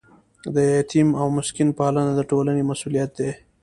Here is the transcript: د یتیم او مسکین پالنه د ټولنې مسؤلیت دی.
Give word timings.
د 0.53 0.55
یتیم 0.75 1.09
او 1.19 1.27
مسکین 1.37 1.69
پالنه 1.79 2.11
د 2.15 2.21
ټولنې 2.29 2.63
مسؤلیت 2.71 3.09
دی. 3.19 3.31